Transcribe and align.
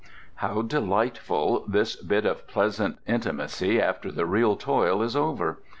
How 0.37 0.63
delightful 0.63 1.63
this 1.67 1.95
bit 1.95 2.25
of 2.25 2.47
pleasant 2.47 2.97
intimacy 3.07 3.79
after 3.79 4.11
the 4.11 4.25
real 4.25 4.55
toil 4.55 5.03
is 5.03 5.15
over! 5.15 5.59